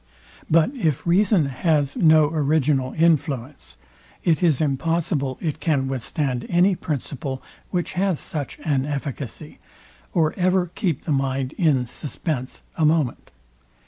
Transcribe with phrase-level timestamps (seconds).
[0.49, 3.77] But if reason has no original influence,
[4.23, 7.39] it is impossible it can withstand any principle,
[7.69, 9.59] which has such an efficacy,
[10.11, 13.29] or ever keep the mind in suspence a moment.